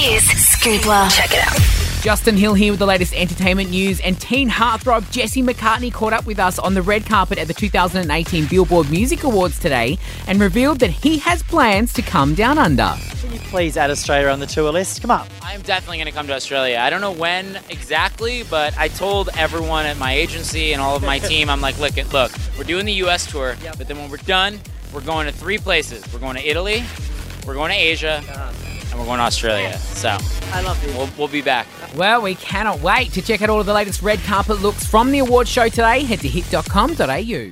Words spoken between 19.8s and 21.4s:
at my agency and all of my